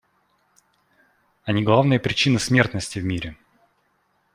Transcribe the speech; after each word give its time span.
Они 1.43 1.61
главная 1.63 1.99
причина 1.99 2.39
смертности 2.39 2.97
в 2.97 3.03
мире. 3.03 3.37